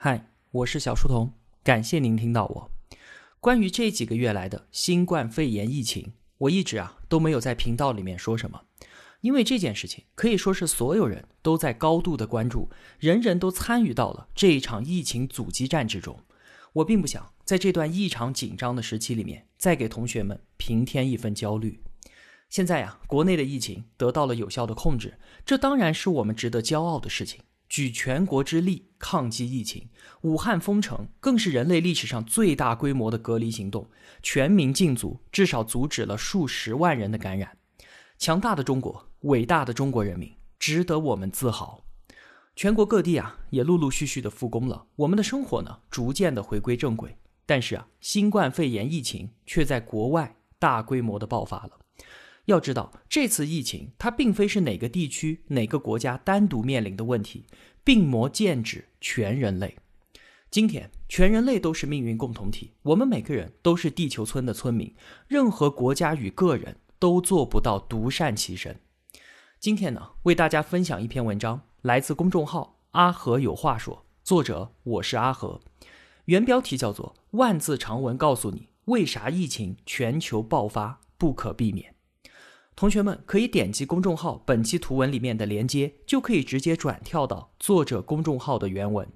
[0.00, 1.32] 嗨，我是小书童，
[1.64, 2.70] 感谢您听到我。
[3.40, 8.62] 关于这几个月来的新冠肺炎疫情，我一直啊都没有在频道里面说什么，
[9.22, 16.16] 因为这件事情可以说是所有人都在高度的关注，人人都参与到了这一场疫情阻击战之中。
[16.74, 21.82] 我并不想在这段异常紧张的时期里面再给同学们平添一份焦虑。
[22.48, 27.40] 现在呀，国内的疫情得到了有效的控制，这当然是我们值得骄傲的事情。
[27.68, 29.88] 举全国之力抗击疫情，
[30.22, 33.88] 武汉封城更是人类历史上最大规模的隔离行动，
[34.22, 37.56] 全民禁足，至少阻止了数十万人的感染。
[38.16, 41.84] 强大的中国，伟大的中国人民，值得我们自豪。
[42.56, 47.16] 全国各地啊，也陆陆续续的复工了，我们的生活呢，逐渐的回归正轨。
[47.46, 51.78] 但是啊，新冠肺炎疫情却在国外大规模的爆发了。
[52.48, 57.44] 要知道，这次疫情它并非是哪个地区、哪个国家单独面临的问题，
[57.84, 59.76] 病魔剑指全人类。
[60.50, 64.94] 今天，全人类都是命运共同体，我们每个人都是地球村的村民，
[65.26, 68.80] 任何国家与个人都做不到独善其身。
[69.60, 75.60] 今天呢，为大家分享一篇文章，来自公众号“阿和有话说”，作者我是阿和，
[76.24, 81.92] 原标题叫做《万字长文告诉你为啥疫情全球爆发不可避免》。
[82.78, 89.10] 同学们可以点击公众号本期图文里面的连接，就可以直接转跳到作者公众号的原文。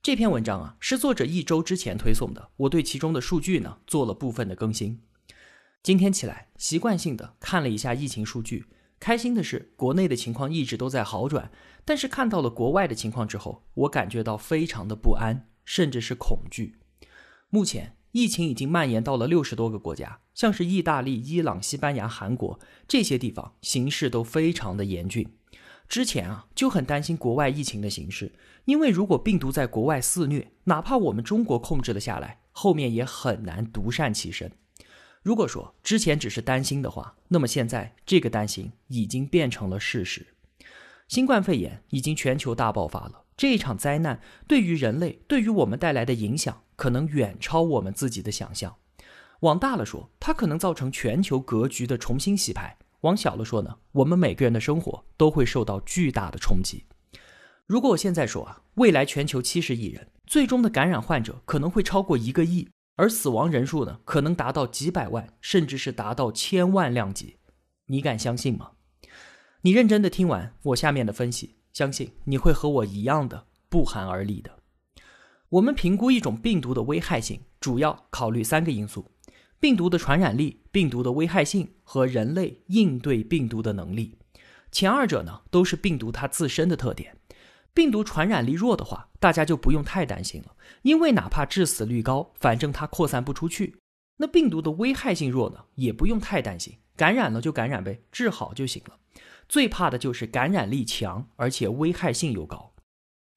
[0.00, 5.02] 这篇文章啊，是作者一周之前推送的，我对其中的数据呢做了部分的更新。
[5.82, 8.64] 今天起来，习惯性的看了一下疫情数据，
[8.98, 11.52] 开心的是国内的情况一直都在好转，
[11.84, 16.78] 但是看到了国外的情况之后，我感觉到非常的不安，甚至是恐惧。
[17.50, 17.98] 目前。
[18.12, 25.26] 疫情已经蔓延到了六十多个国家，像是意大利、伊朗、西班牙、韩国这些地方，形势都非常的严峻。
[25.88, 28.32] 之前啊就很担心国外疫情的形势，
[28.66, 34.52] 因为如果病毒在国外肆虐，哪怕我们中国控制了下来，后面也很难独善其身。
[35.22, 40.26] 如果说之前只是担心的话，那么现在这个担心已经变成了事实。
[41.08, 43.24] 新冠肺炎已经全球大爆发了。
[43.36, 48.74] 这一场灾难对于人类，对于我们带来的影响，可能远超我们自己的想象。
[49.42, 56.86] 往大了说，它可能造成全球格局的重新洗牌；往小了说呢，我们每个人的生活都会受到巨大的冲击。
[57.68, 67.36] 如果我现在说啊，未来全球七十亿人，最终的感染患者可能会超过一个亿，而死亡人数呢，可能达到几百万，甚至是达到千万量级，
[67.86, 68.72] 你敢相信吗？
[69.60, 71.58] 你认真的听完我下面的分析。
[71.72, 74.61] 相信你会和我一样的不寒而栗的。
[75.52, 79.10] 我们评估一种病毒的危害性，主要考虑三个因素：
[79.60, 84.16] 病毒的传染力、病毒的危害性和人类应对病毒的能力。
[84.70, 87.18] 前二者呢，都是病毒它自身的特点。
[87.74, 93.76] 病毒传染力弱的话，大家就不用太担心了，因为哪怕致死率高，反正它扩散不出去。
[94.16, 98.96] 那病毒的危害性弱呢，也不用太担心，感染了就感染呗，治好就行了。
[99.50, 102.72] 最怕的就是感染力强，而且危害性又高。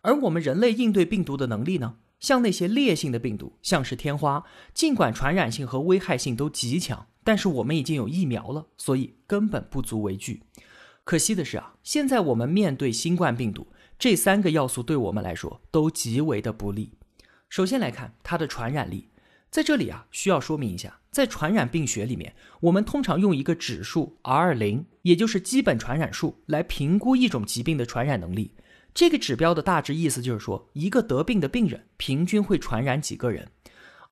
[0.02, 1.98] 而我们人类应对病毒的能力呢？
[2.20, 4.44] 像那些烈性的病毒，像是天花，
[4.74, 10.44] 尽管传染性和危害性都极强，但是我们已经有疫苗了，所以根本不足为惧。
[11.04, 13.68] 可惜的是啊，现在我们面对新冠病毒，
[14.00, 16.94] 这三个要素对我们来说都极为的不利。
[17.48, 19.10] 首先来看它的传染力。
[19.52, 28.52] 在这里啊，需要说明一下，在传染病学里面，我们通常用一个指数 R 零，也就是基本传染数，来评估一种疾病的传染能力。
[28.96, 33.52] 这个指标的大致意思就是说，一个得病的病人平均会传染几个人。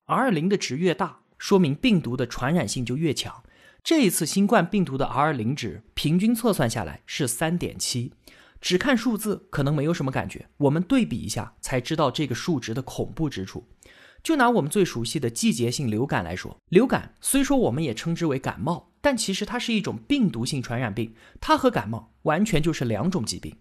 [0.04, 3.42] R 零的值越大，说明病毒的传染性就越强。
[3.82, 8.12] 这一次新冠病毒的 R 零值平均测算下来是三点七，
[8.60, 13.66] 只看数字可能没有什么感觉，我们对比一下才知道这个数值的恐怖之处。
[14.22, 23.56] 就拿我们最熟悉的季节性流感来说，流感虽说我们也称之为感冒，但其实它是一种病毒性传染病，它和感冒完全就是两种疾病。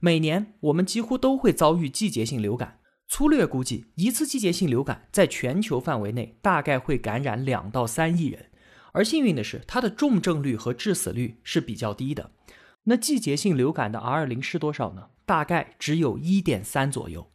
[0.00, 8.50] 每年我们几乎都会遭遇季节性流感，粗略估计，一次季节性流感在全球范围内大概会感染两到三亿人，
[8.92, 12.32] 而幸运的是，它的重症率和致死率是比较低的。
[12.84, 15.08] 那季节性流感的 R 零是多少呢？
[15.24, 17.30] 大概只有一点三左右。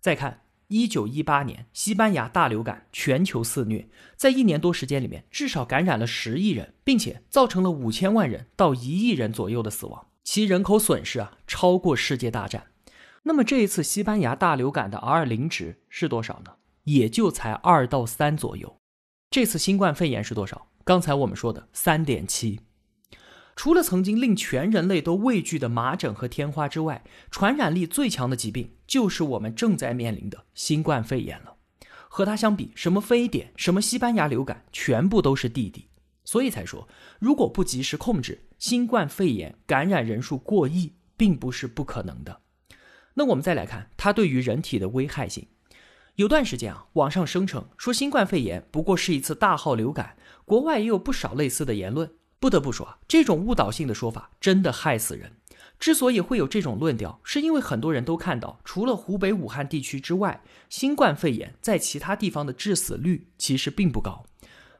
[0.00, 0.42] 再看。
[0.70, 12.66] 一九一八年，西班牙大流感全球肆虐，在一年多时间里面，至少感染了十亿人，并且造成了五千万人到一亿人左右的死亡，其人口损失啊超过世界大战。
[13.22, 16.56] 那么这一次西班牙大流感的 R 零值是多少呢？
[16.84, 18.78] 也就才二到三左右。
[19.30, 20.68] 这次新冠肺炎是多少？
[20.84, 22.60] 刚才我们说的三点七。
[23.56, 31.56] 除了曾经令全人类都畏惧的麻疹和天花之外，传染力最强的疾病就是我们正在面临的新冠肺炎了。
[32.10, 35.88] 和它相比，什么非典、什么西班牙流感，全部都是弟弟。
[36.26, 36.86] 所以才说，
[37.18, 42.40] 如果不及时控制，新冠肺炎感染人数过亿，并不是不可能的。
[43.14, 45.46] 那我们再来看它对于人体的危害性。
[46.16, 52.10] 有段时间啊，网上声称说新冠肺炎不过是一次大号流感，国外也有不少类似的言论。
[52.40, 55.32] 不得不说啊，这种误导性的说法真的害死人。
[55.78, 64.24] 之所以会有这种论调，是因为很多人都看到，除了湖北武汉地区之外，新冠肺炎在其他地方的致死率其实并不高。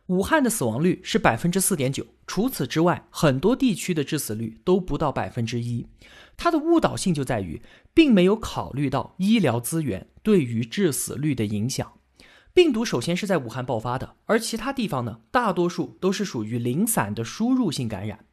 [0.08, 5.86] 武汉的死亡率是百分之四点九，除此之外，很多地区的致死率都不到百分之一。
[6.34, 7.60] 它的误导性就在于，
[7.92, 11.92] 并没有考虑到医疗资源对于致死率的影响。
[12.54, 18.24] 病毒首先是在武汉爆发的，而其他地方呢，大多数都是属于零散的输入性感染。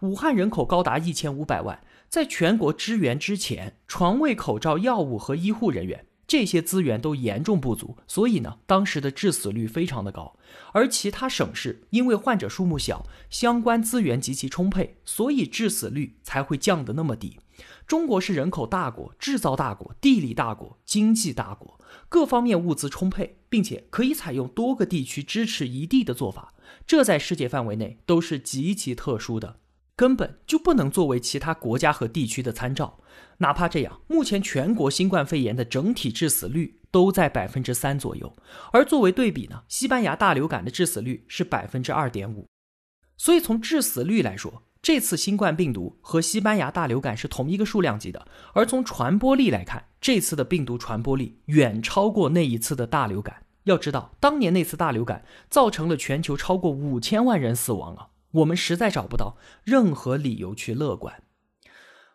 [0.00, 6.04] 武汉人口高达一千五百万，在全国支援之前，床位、口罩、药物和医护人员。
[6.32, 10.34] 这些资源都严重不足，所以呢，当时的致死率非常的高。
[10.72, 17.38] 而其他省市因为患者数目小，相关资源极其充沛，所以致死率才会降得那么低。
[17.86, 26.54] 中国是人口大国、制造大国、地理大国、经济大国，各方面物资充沛，并且可以采用多个地区支持一地的做法，
[26.86, 29.56] 这在世界范围内都是极其特殊的。
[29.96, 32.98] 根本就不能作为其他国家和地区的参照。
[33.38, 38.32] 哪怕这样，目前全国新冠肺炎的整体致死率都在百分之三左右。
[38.72, 42.46] 而作为对比呢，西班牙大流感的致死率是百分之二点五。
[43.16, 48.26] 所以从致死率来说，这次新冠病毒和西班牙大流感是同一个数量级的。
[48.54, 53.44] 而从传播力来看，这次的病毒传播力远超过那一次的大流感。
[53.64, 58.08] 要知道，当年那次大流感造成了全球超过五千万人死亡啊。
[58.32, 61.22] 我们实在找不到任何理由去乐观。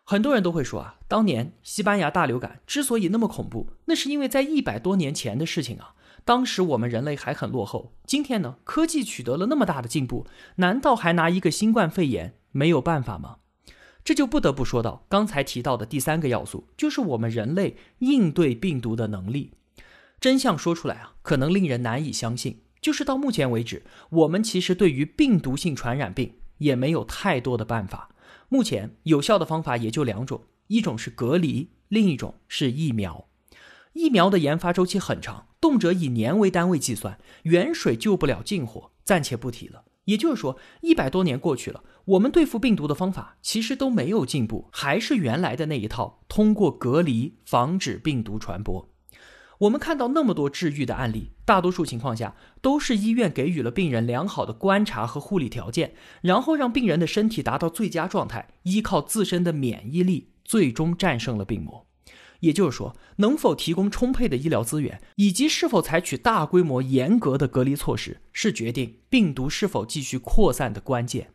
[0.04, 5.94] 很多人都会说啊，当年西班牙大流感之所以那么恐怖，那是因为在一百多年前的事情啊。
[6.24, 7.94] 当时我们人类还很落后。
[8.04, 10.26] 今天呢，科技取得了那么大的进步，
[10.56, 13.36] 难道还拿一个新冠肺炎没有办法吗？
[14.04, 19.52] 这就不得不说到刚才提到的第三个要素，就是我们人类应对病毒的能力。
[20.20, 22.62] 真相说出来啊，可能令人难以相信。
[22.80, 28.10] 就是到目前为止，我们其实对于病毒性传染病也没有太多的办法。
[28.48, 33.28] 目前有效的方法也就两种，一种是隔离，另一种是疫苗。
[33.92, 39.84] 疫苗的研发周期很长，动辄以年为单位计算，远水救不了近火，暂且不提了。
[40.04, 48.88] 也就是说，一百多年过去了，我们对付病毒的方法其实都没有进步，还是原来的那一套，通过隔离防止病毒传播。
[49.58, 61.86] 我们看到那么多治愈的案例，大多数情况下都是医院给予了病人良好的观察和护理条件，然后让病人的身体达到最佳状态，依靠自身的免疫力，最终战胜了病魔。
[62.40, 71.32] 也就是说，能否提供充沛的医疗资源，以及是否采取大规模、严格的隔离措施，是决定病毒是否继续扩散的关键。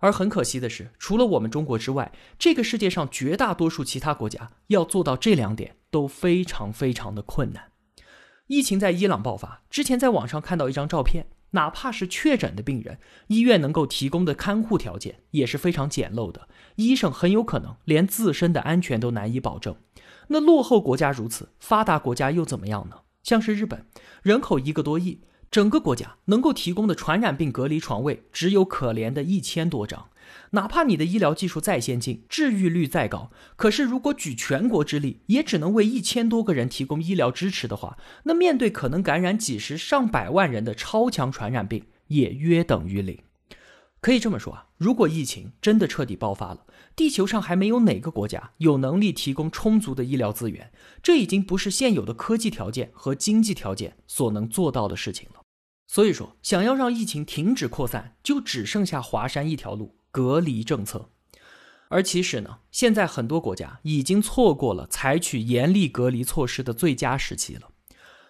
[0.00, 7.70] 而很可惜的是，除了我们中国之外，这个世界上绝大多数其他国家要做到这两点都非常非常的困难。
[8.46, 12.98] 疫情在伊朗爆发之前，在网上看到一张照片，哪怕是确诊的病人，
[13.28, 19.76] 医院能够提供的看护条件也是非常简陋的，医生很有可能连自身的安全都难以保证。
[20.28, 22.96] 那落后国家如此，发达国家又怎么样呢？
[23.22, 23.84] 像是日本，
[24.22, 25.20] 人口一个多亿。
[25.50, 30.08] 整个国家能够提供的传染病隔离床位只有可怜的一千多张，
[30.52, 43.18] 哪怕你的医疗技术再先进，治愈率再高，可是如果举全国之力，也只能为一千多个人提供医疗支持的话，那面对可能感染几十上百万人的超强传染病，也约等于零。
[44.00, 46.64] 可以这么说啊，如果疫情真的彻底爆发了，
[46.94, 50.70] 地球上还没有哪个国家有能力提供充足的医疗资源，
[51.02, 55.39] 这已经不是现有的科技条件和经济条件所能做到的事情了。
[55.92, 61.10] 所以说，想要让疫情停止扩散，就只剩下华山一条路——隔离政策。
[61.88, 67.70] 而其实呢，现在很多国家已经错过了采取严厉隔离措施的最佳时期了。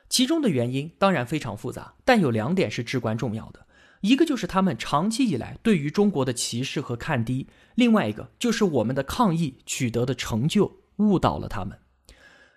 [0.08, 3.66] 其中的原因当然非常复杂，但有两点是至关重要的：
[4.00, 11.78] 一个就是他们长期以来对于中国的歧视和看低；另外一个就是我们的抗疫取得的成就误导了他们。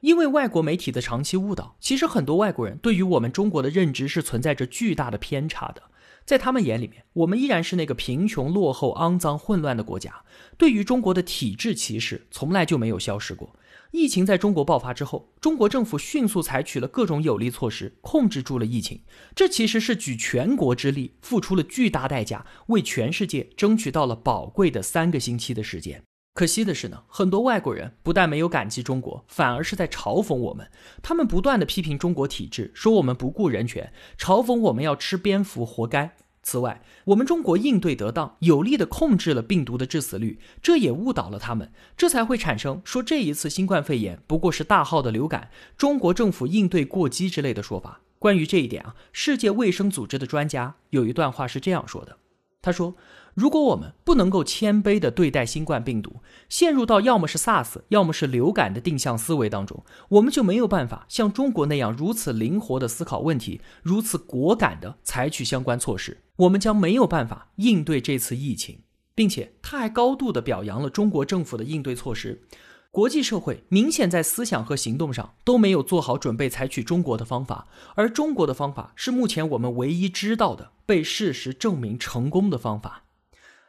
[0.04, 5.82] 因为外国媒体的长期误导，其实很多外国人对于我们中国的认知是存在着巨大的偏差的。
[6.26, 10.24] 在他们眼里面，我们依然是那个贫穷、落后、肮脏、混乱的国家。
[10.58, 13.56] 对于中国的体制歧视从来就没有消失过。
[13.92, 19.04] 疫情在中国爆发之后，中国政府迅速采取了各种有力措施，控制住了疫情。
[19.34, 26.04] 这其实是举全国之力，付出了巨大代价，为全世界争取到了宝贵的三个星期的时间。
[26.34, 30.68] 可惜的是呢，很多外国人不但没有感激中国，反而是在嘲讽我们。
[31.04, 36.16] 他们不断的批评中国体制，说我们不顾人权，嘲讽我们要吃蝙蝠，活该。
[36.42, 48.02] 此外，我们中国应对得当，有力的控制了病毒的致死率，这也误导了他们，这才会产生说这一次新冠肺炎不过是大号的流感，中国政府应对过激之类的说法。
[48.18, 52.18] 关于这一点啊，世界卫生组织的专家有一段话是这样说的，
[52.60, 52.96] 他说。
[53.34, 56.18] 如果我们不能够谦卑地对待新冠病毒，
[56.50, 66.22] 陷入到要么是 SARS，要么是流感的定向思维当中，我们就没有办法像中国那样如此灵活地思考问题，如此果敢地采取相关措施。
[66.36, 68.80] 我们将没有办法应对这次疫情，
[69.16, 72.44] 并且他还高度地表扬了中国政府的应对措施。
[72.92, 83.06] 国际社会明显在思想和行动上都没有做好准备，采取中国的方法，而中国的方法是目前我们唯一知道的被事实证明成功的方法。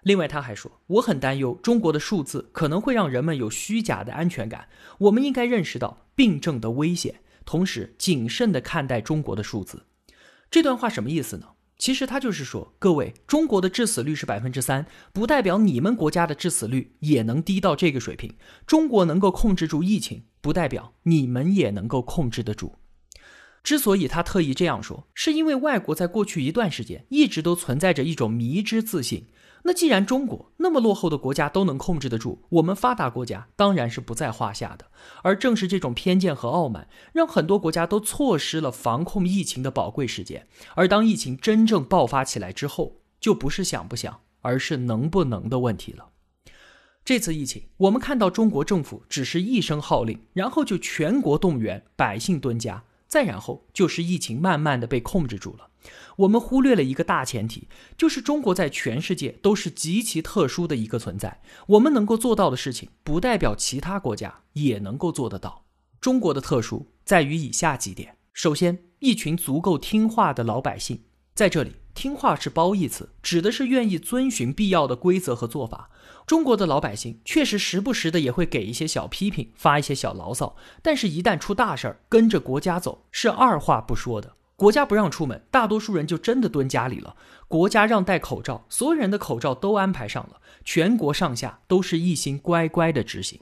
[0.04, 4.68] 另外，他还说，我很担忧中国的数字可能会让人们有虚假的安全感。
[4.98, 9.86] 我们应该认识到病症的危险，同时谨慎地看待中国的数字。
[10.50, 11.48] 这段话什么意思呢？
[11.76, 18.36] 其实他就是说，各位，中国的致死率是百分之三，不代表你们国家的致死率也能低到这个水平。
[18.66, 22.76] 中国能够控制住疫情，不代表你们也能够控制得住。
[23.64, 29.26] 之所以他特意这样说，是因为外国在过去一段时间一直都存在着一种迷之自信。
[29.66, 34.86] 那既然中国那么落后的国家都能控制得住，我们发达国家当然是不在话下的。
[35.22, 40.46] 而正是这种偏见和傲慢，让很多国家都错失了防控疫情的宝贵时间。
[40.74, 46.10] 而当疫情真正爆发起来之后，就不是想不想，而是能不能的问题了。
[47.02, 55.68] 这次疫情，我们看到中国政府只是一声号令，然后就全国动员百姓蹲家，再然后就是疫情慢慢的被控制住了。
[56.16, 61.40] 我们忽略了一个大前提，就是中国在全世界都是极其特殊的一个存在。
[61.68, 65.64] 我们能够做到的事情，不代表其他国家也能够做得到。
[66.00, 70.98] 中国的特殊在于以下几点：首先，一群足够听话的老百姓。
[71.34, 75.90] 在这里，听话是褒义词，指的是愿意遵循必要的规则和做法。
[76.28, 84.36] 中国的老百姓确实时不时的也会给一些小批评，发一些小牢骚，但是，一旦出大事儿，跟着国家走是二话不说的。
[84.54, 87.16] 国家不让出门，大多数人就真的蹲家里了。
[87.48, 93.40] 国家让戴口罩，所有人的口罩都安排上了，全国上下都是一心乖乖的执行。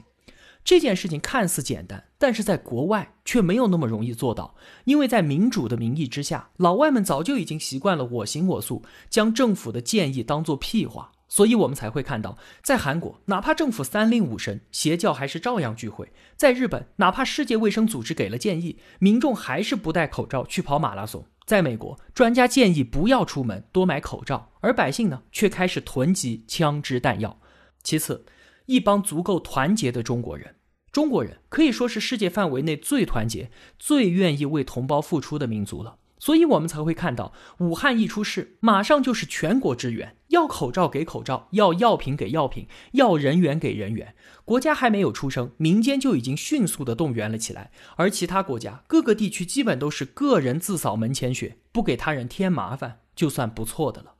[0.63, 4.55] 这件事情看似简单，但是在国外却没有那么容易做到，
[4.85, 11.11] 因为在民主的名义之下，老外们早就已经习惯了我行我素，将政府的建议当做屁话。
[11.29, 16.05] 所以我们才会看到，在韩国，哪怕政府三令五申，邪教还是照样聚会；
[16.37, 27.39] 在日本，哪怕世界卫生组织给了建议，民众还是不戴口罩去跑马拉松；在美国，专家建议不要出门，多买口罩，而百姓呢，却开始囤积枪支弹药。
[27.81, 28.23] 其次，
[28.65, 30.55] 一帮足够团结的中国人，
[30.91, 35.97] 中国人可以说是世界范围内最团结、最愿意为同胞付出的民族了。
[36.19, 44.15] 所以，我们才会看到武汉一出事，马上就是全国支援，要口罩给口罩，要药品给药品，要人员给人员。
[44.45, 47.71] 国家还没有出声，民间就已经迅速的动员了起来。
[47.97, 54.13] 而其他国家各个地区基本都是个人自扫门前雪，不给他人添麻烦，就算不错的了。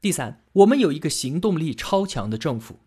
[0.00, 2.78] 第三，我们有一个行动力超强的政府。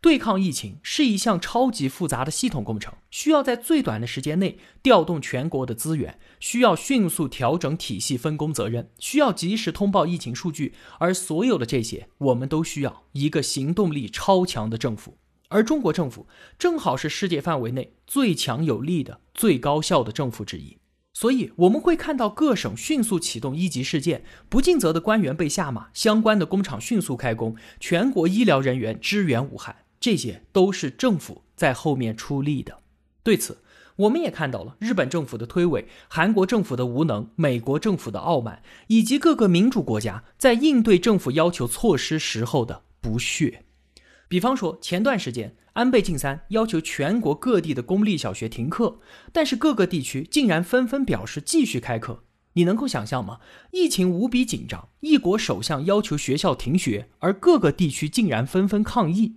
[0.00, 15.18] 对抗疫情是一项超级复杂的系统工程，需要在最短的时间内调动全国的资源，需要迅速调整体系分工责任，需要及时通报疫情数据，而所有的这些，我们都需要一个行动力超强的政府。
[15.48, 16.28] 而中国政府
[16.58, 20.78] 正好是世界范围内最强有力的、最高效的政府之一，
[21.12, 29.74] 所以我们会看到各省迅速启动一级事件，不尽责的官员被下马，相关的工厂迅速开工，全国医疗人员支援武汉。
[30.00, 32.80] 这些都是政府在后面出力的。
[33.22, 33.58] 对此，
[33.96, 43.64] 我们也看到了日本政府的推诿、韩国政府的无能、美国政府的傲慢，以及各个民主国家在应对政府要求措施时候的不屑。
[44.28, 49.00] 比方说，前段时间安倍晋三要求全国各地的公立小学停课，
[49.32, 52.24] 但是各个地区竟然纷纷表示继续开课。
[52.54, 53.40] 你能够想象吗？
[53.70, 59.36] 疫情无比紧张，一国首相要求学校停学，而各个地区竟然纷纷抗议。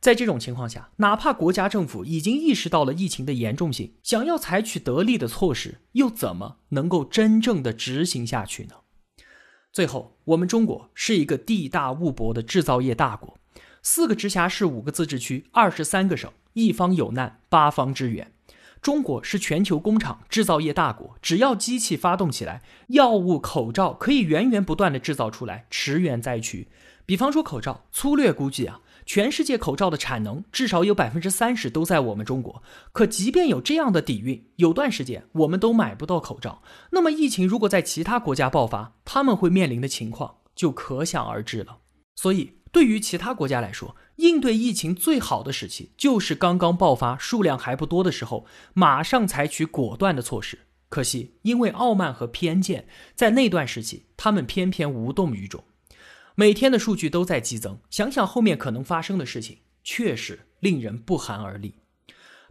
[0.00, 8.76] 在这种情况下，哪怕国家政府已经意识到了疫情的严重性，想要采取得力的措施，又怎么能够真正的执行下去呢？
[9.70, 13.38] 最后，我们中国是一个地大物博的制造业大国，
[13.82, 18.32] 四个直辖市，五个自治区，二十三个省，一方有难八方支援。
[18.80, 26.68] 中国是全球工厂制造业大国，只要机器发动起来，药物、口罩可以源源不断的制造出来，驰援灾区。
[27.04, 28.80] 比方说口罩，粗略估计啊，
[29.12, 32.62] 全世界口罩的产能至少有百分之三十都在我们中国。
[32.92, 36.62] 可即便有这样的底蕴，有段时间我们都买不到口罩。
[36.92, 41.78] 那么疫情如果在其他国家爆发，他们会面临的情况就可想而知了。
[42.14, 50.56] 所以对于其他国家来说，应对疫情最好的时期就是刚刚爆发、数量还不多的时候，马上采取果断的措施。
[50.88, 52.86] 可惜，因为傲慢和偏见，
[53.16, 55.64] 在那段时期，他们偏偏无动于衷。
[56.40, 61.74] 每天的数据都在激增，想想后面可能发生的事情，确实令人不寒而栗。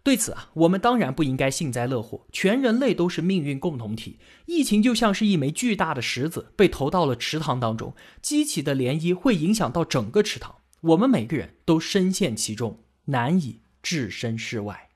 [0.03, 2.27] 对此啊，我们当然不应该幸灾乐祸。
[2.31, 10.53] 全人类都是命运共同体，疫情就像是一枚巨大的石子被投到了池塘当中，激起的涟漪会影响到整个池塘。
[10.81, 14.88] 我们每个人都深陷其中，难以置身事外。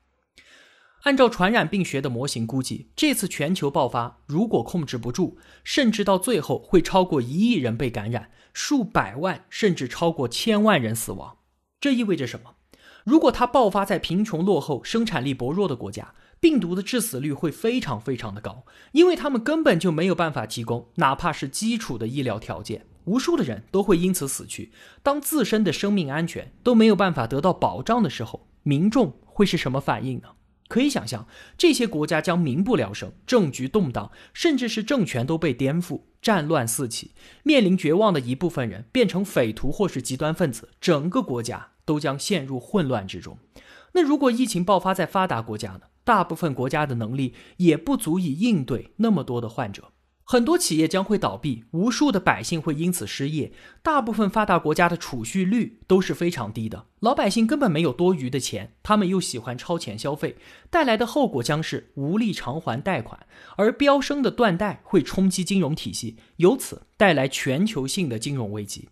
[1.04, 11.36] 按照传染病学的模型估计，这次全球爆发如果控制不住，甚至到最后会超过一亿人被感染，数百万甚至超过千万人死亡。
[11.78, 12.54] 这意味着什么？
[13.04, 22.86] 如果它爆发在贫穷落后、生产力薄弱的国家，病毒的致死率会非常非常的高，因为他们根本就没有办法提供哪怕是基础的医疗条件。
[23.04, 24.72] 无数的人都会因此死去。
[25.02, 30.28] 当自身的生命安全都没有办法得到保障的时候，民众会是什么反应呢？
[30.68, 43.38] 可以想象，这些国家将民不聊生，政局动荡，甚至是政权都被颠覆，战乱四起，面临绝望的一部分人变成匪徒或是极端分子，整个国家都将陷入混乱之中。
[43.92, 45.82] 那如果疫情爆发在发达国家呢？
[46.02, 49.93] 大部分国家的能力也不足以应对那么多的患者。
[50.26, 53.52] 很多企业将会倒闭，无数的百姓会因此失业。
[53.82, 60.38] 大部分发达国家的储蓄率都是非常低的，老百姓根本没有多余的钱，他们又喜欢超前消费，
[60.70, 63.26] 带来的后果将是无力偿还贷款，
[63.56, 68.88] 而飙升的断贷会冲击金融体系，由此带来全球性的金融危机。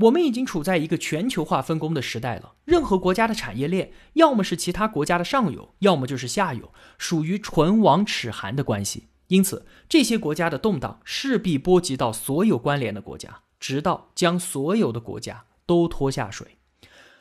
[0.00, 9.04] 我们已经处在一个全球化分工的时代了，任何国家的产业链要么是其他国家的上游，要么就是下游，属于唇亡齿寒的关系。
[9.28, 16.58] 因此，这些国家的动荡势必波及到所有关联的国家，直到将所有的国家都拖下水。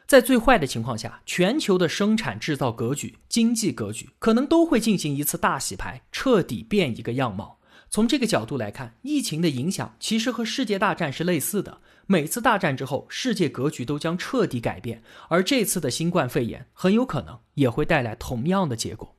[0.06, 7.60] 在最坏的情况下，全球的生产制造格局、经济格局可能都会进行一次大洗牌，彻底变一个样貌。
[7.90, 11.80] 从这个角度来看，疫情的影响其实和世界大战是类似的。
[12.06, 19.16] 每次大战之后，世界格局都将彻底改变，而这次的新冠肺炎很有可能也会带来同样的结果。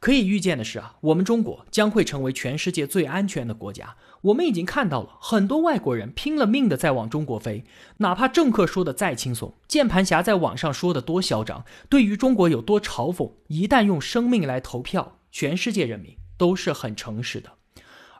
[0.00, 3.96] 可以预见的是啊，我们中国将会成为全世界最安全的国家。
[4.22, 7.64] 我们已经看到了很多外国人拼了命的在往中国飞，
[7.98, 17.52] 哪怕政客说的再轻松，键盘侠在网上说的多嚣张，对于中国有多嘲讽，一旦用生命来投票，全世界人民都是很诚实的。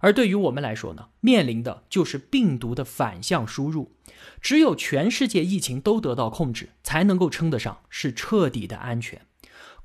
[0.00, 3.92] 而对于我们来说呢，面临的就是病毒的反向输入。
[4.42, 9.22] 只有全世界疫情都得到控制，才能够称得上是彻底的安全。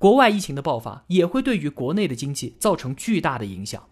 [0.05, 3.87] 国外疫情的爆发也会对于国内的经济造成巨大的影响。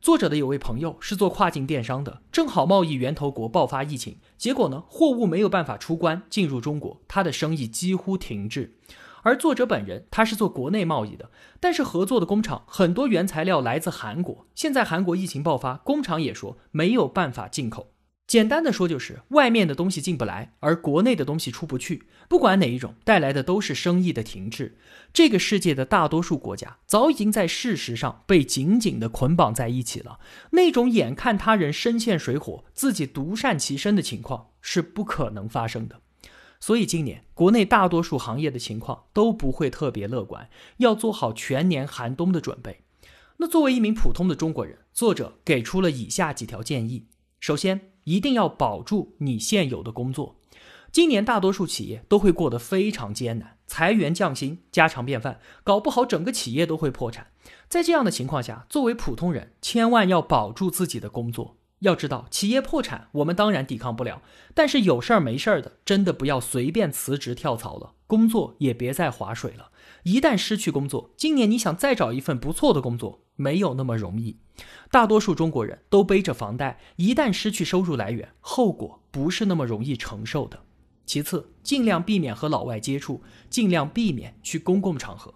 [0.00, 8.78] 作者的有位朋友是做跨境电商的，正好贸易源头国爆发疫情，结果呢，货物没有办法出关进入中国，他的生意几乎停滞。
[9.20, 17.91] 而作者本人他是做国内贸易的，但是合作的工厂很多原材料来自韩国，现在韩国疫情爆发，工厂也说没有办法进口。
[18.32, 22.04] 简单的说，就是外面的东西进不来，而国内的东西出不去。
[22.30, 24.78] 不管哪一种，带来的都是生意的停滞。
[25.12, 30.18] 这个世界的大多数国家早已经在事实上被紧紧的捆绑在一起了。
[30.52, 36.00] 那种眼看他人身陷水火，自己独善其身的情况是不可能发生的。
[36.58, 42.80] 所以今年国内大多数行业的情况都不会特别乐观，要做好全年寒冬的准备。
[43.36, 50.36] 那作为一名普通的中国人，作者给出了以下几条建议：首先，一定要保住你现有的工作。
[50.90, 57.28] 今年大多数企业都会过得非常艰难，裁员降薪家常便饭，搞不好整个企业都会破产。
[57.68, 61.56] 在这样的情况下，作为普通人，千万要保住自己的工作。
[61.78, 64.20] 要知道，企业破产，我们当然抵抗不了，
[64.54, 69.70] 但是有事儿没事儿的，真的不要随便辞职跳槽了，工作也别再划水了。
[70.02, 74.36] 一旦失去工作，今年你想再找一份不错的工作，没有那么容易。
[74.90, 80.60] 大多数中国人都背着房贷，一旦失去收入来源，后果不是那么容易承受的。
[81.06, 85.32] 其次，尽量避免和老外接触，尽量避免去公共场合。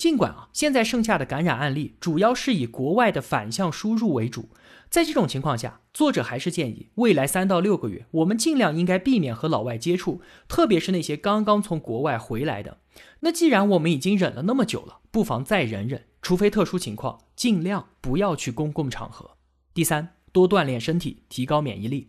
[0.00, 4.48] 尽管啊，现在剩下的感染案例主要是以国外的反向输入为主，
[4.88, 12.78] 在这种情况下，作者还是建议未来三到六个月，我们尽量应该避免和老外接触，特别是那些刚刚从国外回来的，
[13.20, 19.32] 那既然我们已经忍了那么久了，不妨再忍忍，除非特殊情况，尽量不要去公共场合。
[19.74, 22.08] 第三，多锻炼身体，提高免疫力。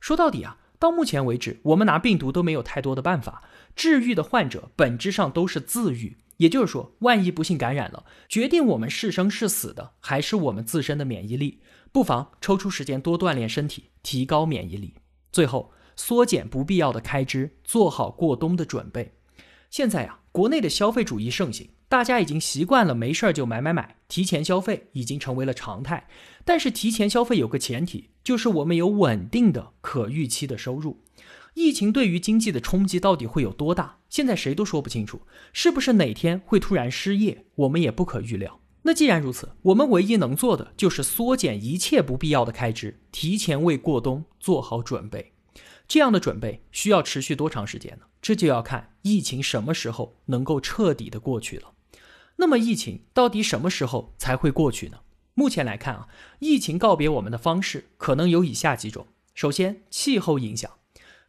[0.00, 3.42] 说到底啊，到目前为止，我们拿病毒都没有太多的办法，
[3.74, 6.18] 治愈的患者本质上都是自愈。
[6.42, 11.60] 也就是说，万一不幸感染了，决定我们是生是死的还是我们自身的免疫力。
[11.92, 14.94] 不妨抽出时间多锻炼身体，提高免疫力。
[15.30, 19.12] 最后，缩减不必要的开支，做好过冬的准备。
[19.70, 26.08] 现在啊，国内的消费主义盛行，大家已经习惯了没事儿就买买买，提前消费已经成为了常态。
[26.44, 31.04] 但是提前消费有个前提，就是我们有稳定的、可预期的收入。
[31.54, 33.98] 疫情对于经济的冲击到底会有多大？
[34.08, 38.60] 现在谁都说不清楚，是不是哪天会突然失业，我们也不可预料。
[38.82, 45.32] 那既然如此，我们唯一能做的就是缩减一切不必要的开支，提前为过冬做好准备。
[45.86, 48.06] 这样的准备需要持续多长时间呢？
[48.22, 51.72] 这就要看疫情什么时候能够彻底的过去了。
[52.36, 55.00] 那么疫情到底什么时候才会过去呢？
[55.34, 60.70] 目前来看啊，疫情告别我们的方式可能有以下几种：首先，气候影响。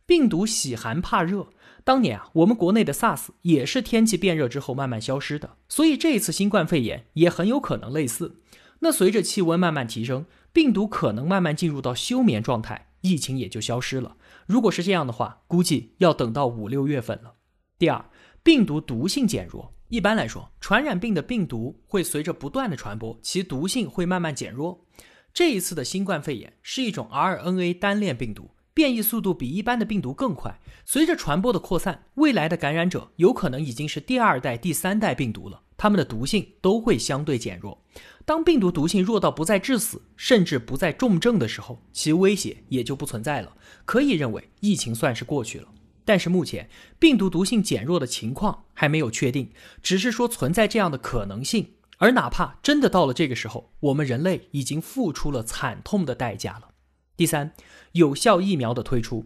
[0.05, 1.47] 病毒喜寒怕热，
[1.83, 8.41] 当年啊，我们国内的 SARS 也是天气变热之后慢慢消失的，所以这一次新冠肺炎也很有可能类似。
[8.79, 14.17] 那随着气温慢慢提升，病毒可能慢慢进入到休眠状态，疫情也就消失了。
[14.45, 17.35] 如果是这样的话，估计要等到五六月份了。
[17.79, 18.03] 第二，
[18.43, 19.73] 病毒毒性减弱。
[19.87, 24.85] 一般来说，传染病的病毒会随着不断的传播，其毒性会慢慢减弱。
[25.33, 28.51] 这一次的新冠肺炎是一种 RNA 单链病毒。
[28.73, 37.79] 变异速度比一般的病毒更快，随着传播的扩散，未来的感染者有可能已经是第二代、第三代病毒了，它们的毒性都会相对减弱。
[38.25, 43.55] 当病毒毒性弱到不再致死，甚至不再重症的时候，其威胁也就不存在了。
[43.85, 45.67] 可以认为疫情算是过去了。
[46.05, 51.67] 但是目前病毒毒性减弱的情况还没有确定，只是说存在这样的可能性。
[51.97, 56.72] 而哪怕真的到了这个时候，我们人类已经付出了惨痛的代价了。
[57.15, 57.53] 第三，
[57.91, 59.25] 有效疫苗的推出，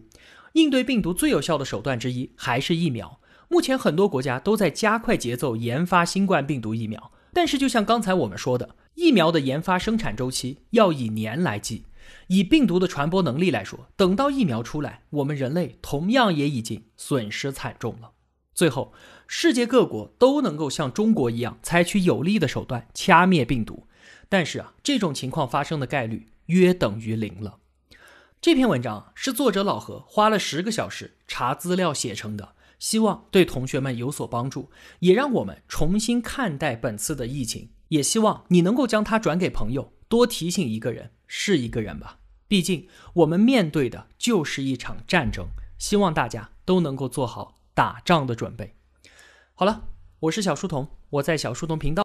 [0.52, 3.20] 应对病毒最有效的手段之一还是疫苗。
[3.48, 11.84] 目前很多国家都在加快节奏研发新冠病毒疫苗，但是就像刚才我们说的，疫苗的研发生产周期要以年来计。
[12.28, 18.12] 以病毒的传播能力来说，等到疫苗出来，我们人类同样也已经损失惨重了。
[18.54, 18.92] 最后，
[19.26, 23.86] 世界各国都能够像中国一样采取有力的手段掐灭病毒，
[24.28, 27.58] 但是啊，这种情况发生的概率约等于零了。
[28.40, 34.70] 这篇文章是作者老何花了十个小时查资料写成的，希望对同学们有所帮助，
[35.00, 37.70] 也让我们重新看待本次的疫情。
[37.88, 42.20] 也希望你能够将它转给朋友，多提醒一个人是一个人吧。
[42.46, 48.76] 毕竟我们面对的就是一场战争，希望大家都能够做好打仗的准备。
[49.54, 49.88] 好了，
[50.20, 51.96] 我是小书童，我在小书童频道。